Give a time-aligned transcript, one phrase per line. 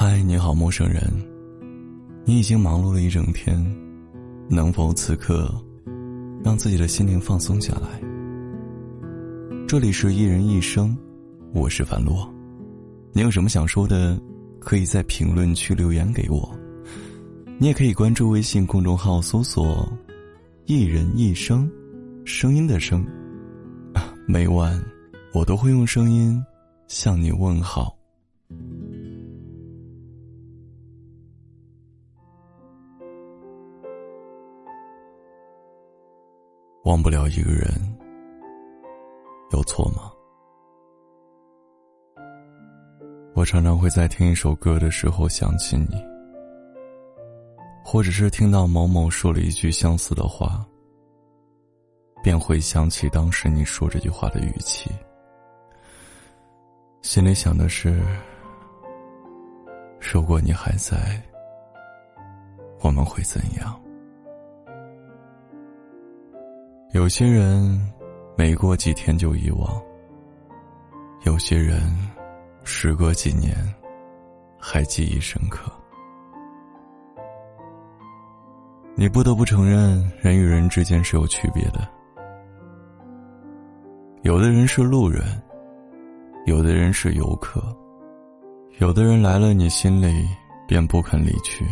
[0.00, 1.02] 嗨，你好，陌生人。
[2.24, 3.60] 你已经忙碌了一整天，
[4.48, 5.52] 能否此刻
[6.44, 8.00] 让自己的心灵放松下来？
[9.66, 10.96] 这里是一人一生，
[11.52, 12.32] 我是樊洛。
[13.12, 14.16] 你有什么想说的，
[14.60, 16.48] 可以在评论区留言给我。
[17.58, 19.92] 你也可以关注微信公众号，搜索
[20.66, 21.68] “一人一生”，
[22.24, 23.04] 声音的声。
[24.28, 24.80] 每晚
[25.34, 26.40] 我都会用声音
[26.86, 27.97] 向你问好。
[36.88, 37.68] 忘不了一个人，
[39.52, 40.10] 有错吗？
[43.34, 46.02] 我常常会在听一首歌的时候想起你，
[47.84, 50.66] 或者是听到某某说了一句相似的话，
[52.22, 54.90] 便会想起当时你说这句话的语气，
[57.02, 58.02] 心里想的是：
[60.00, 61.22] 如果你还在，
[62.80, 63.78] 我们会怎样？
[66.98, 67.80] 有些人
[68.36, 69.80] 没过几天就遗忘，
[71.22, 71.80] 有些人
[72.64, 73.54] 时隔几年
[74.58, 75.70] 还记忆深刻。
[78.96, 81.88] 你不得不承认，人与人之间是有区别的。
[84.22, 85.40] 有的人是路人，
[86.46, 87.62] 有的人是游客，
[88.80, 90.26] 有的人来了你心里
[90.66, 91.64] 便不肯离去。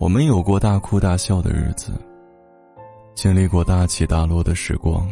[0.00, 1.92] 我们有过大哭大笑的日子。
[3.18, 5.04] 经历过大起大落的时光，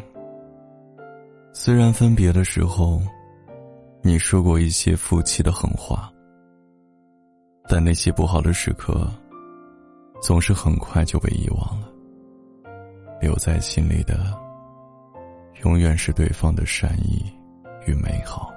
[1.53, 3.03] 虽然分别的时候，
[4.01, 6.09] 你说过一些负气的狠话，
[7.69, 9.11] 但那些不好的时刻，
[10.23, 11.89] 总是很快就被遗忘了。
[13.21, 14.33] 留在心里的，
[15.65, 17.25] 永远是对方的善意
[17.89, 18.55] 与美好。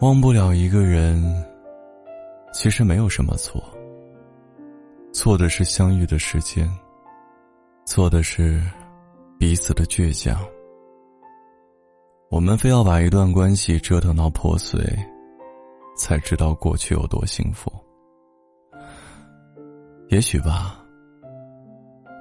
[0.00, 1.20] 忘不了一个人，
[2.52, 3.60] 其实没有什么错。
[5.24, 6.70] 错的是相遇的时间，
[7.86, 8.62] 错的是
[9.38, 10.38] 彼此的倔强。
[12.28, 14.84] 我们非要把一段关系折腾到破碎，
[15.96, 17.72] 才知道过去有多幸福。
[20.10, 20.84] 也许吧，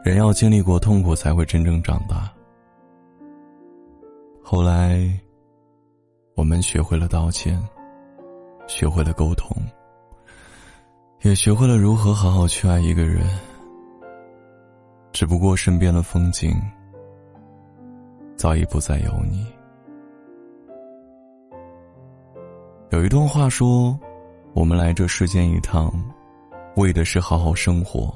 [0.05, 2.33] 人要经历过痛苦，才会真正长大。
[4.41, 5.11] 后来，
[6.37, 7.61] 我们学会了道歉，
[8.65, 9.53] 学会了沟通。
[11.23, 13.25] 也学会了如何好好去爱一个人，
[15.13, 16.53] 只不过身边的风景
[18.35, 19.47] 早已不再有你。
[22.89, 23.97] 有一段话说
[24.53, 25.89] ：“我们来这世间一趟，
[26.75, 28.13] 为的是好好生活。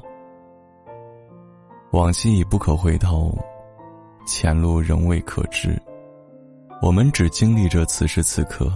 [1.92, 3.34] 往昔已不可回头，
[4.26, 5.80] 前路仍未可知。
[6.82, 8.70] 我们只经历着此时此刻，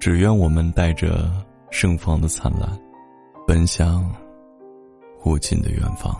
[0.00, 1.30] 只愿我们带着
[1.70, 2.68] 盛放的灿烂。”
[3.46, 4.12] 奔向
[5.24, 6.12] 无尽的远方。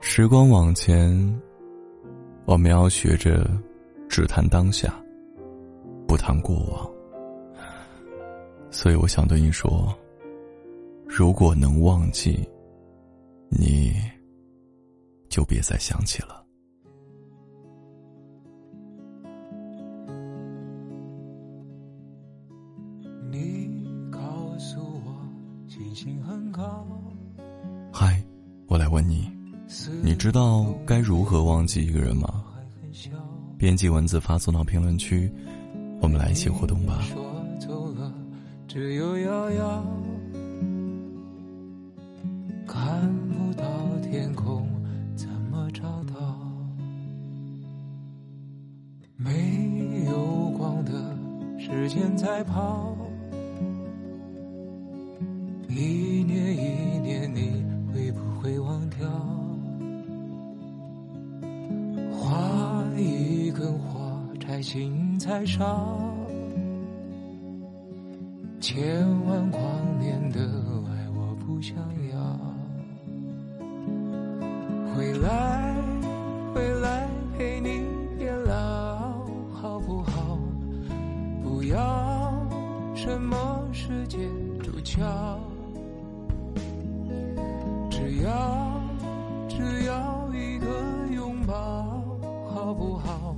[0.00, 1.40] 时光往前，
[2.46, 3.46] 我们要学着
[4.08, 4.90] 只谈当下，
[6.08, 6.90] 不谈过往。
[8.70, 9.94] 所以，我想对你说：
[11.06, 12.48] 如果能忘记，
[13.50, 13.94] 你
[15.28, 16.41] 就别再想起了。
[27.92, 28.22] 嗨，
[28.66, 29.30] 我来问你，
[30.02, 32.42] 你知道该如何忘记一个人吗？
[33.58, 35.30] 编辑文字发送到评论区，
[36.00, 37.02] 我们来一起互动吧。
[38.66, 39.84] 只有遥遥
[42.66, 43.64] 看不到
[44.00, 44.66] 天空，
[45.14, 46.38] 怎么找到？
[49.18, 51.14] 没有光的
[51.58, 52.96] 时间在跑。
[55.74, 59.08] 一年一年，你会不会忘掉？
[62.12, 65.98] 花一根花，摘心才少。
[68.60, 68.84] 千
[69.24, 69.62] 万光
[69.98, 71.74] 年的爱，我不想
[72.12, 72.38] 要。
[74.94, 75.74] 回来，
[76.54, 77.08] 回来
[77.38, 77.86] 陪你
[78.18, 79.24] 变老，
[79.54, 80.38] 好不好？
[81.42, 82.30] 不要
[82.94, 84.18] 什么世界
[84.62, 85.00] 主角。
[88.22, 88.80] 要
[89.48, 90.66] 只要一个
[91.12, 91.84] 拥抱，
[92.54, 93.34] 好不好？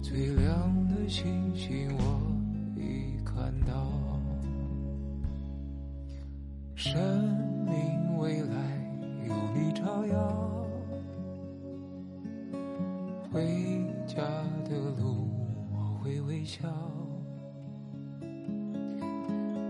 [0.00, 3.86] 最亮的星星我已看到，
[6.74, 6.98] 生
[7.66, 8.56] 命未来
[9.28, 10.66] 有你照耀，
[13.30, 14.22] 回家
[14.64, 15.28] 的路，
[15.70, 16.66] 我会微笑。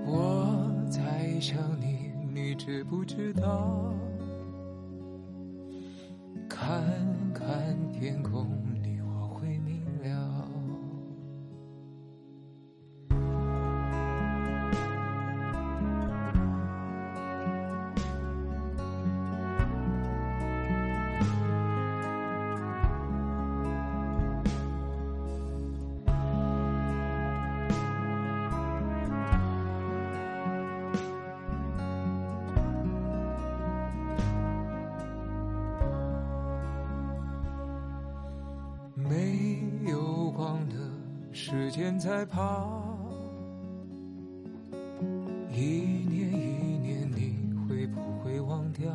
[0.07, 3.93] 我在想你，你知不知道？
[6.81, 7.22] 看
[41.35, 42.95] 时间在跑，
[45.51, 45.61] 一
[46.07, 48.91] 年一年，你会不会忘掉？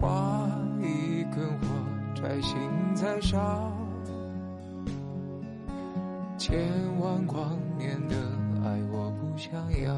[0.00, 0.48] 画
[0.82, 1.66] 一根火
[2.14, 2.58] 柴，心
[2.94, 3.72] 在烧，
[6.36, 6.58] 千
[6.98, 8.16] 万光年的
[8.64, 9.94] 爱我不想要。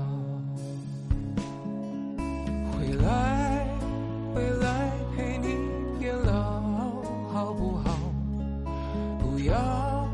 [2.71, 3.52] 回来，
[9.45, 10.09] 要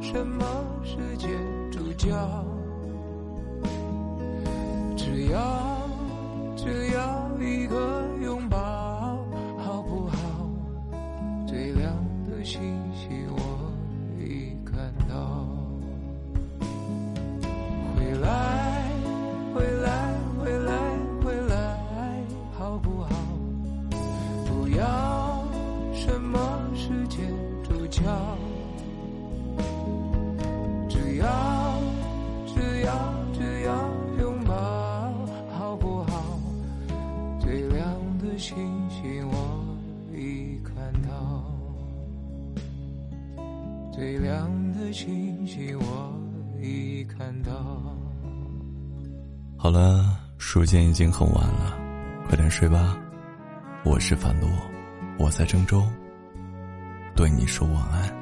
[0.00, 0.44] 什么
[0.82, 1.28] 世界
[1.70, 2.08] 主角，
[4.96, 5.38] 只要
[6.56, 8.58] 只要一个拥抱，
[9.58, 10.16] 好不好？
[11.46, 11.92] 最亮
[12.28, 12.60] 的星
[12.94, 13.72] 星我
[14.18, 15.46] 已看到。
[17.94, 18.90] 回来，
[19.54, 20.72] 回来，回来，
[21.24, 21.78] 回来，
[22.58, 23.10] 好不好？
[24.46, 25.44] 不要
[25.92, 26.38] 什么
[26.74, 27.18] 世界
[27.62, 28.02] 主角，
[31.22, 31.78] 要
[32.46, 33.72] 只要只要
[34.20, 34.54] 拥抱，
[35.56, 36.38] 好不好？
[37.40, 37.84] 最亮
[38.18, 38.56] 的星
[38.90, 39.64] 星我
[40.14, 41.44] 已看到，
[43.92, 46.12] 最亮的星星我
[46.60, 47.52] 已看到。
[49.56, 51.78] 好了，时间已经很晚了，
[52.28, 52.98] 快点睡吧。
[53.84, 54.48] 我是樊洛，
[55.18, 55.82] 我在郑州，
[57.14, 58.21] 对你说晚安。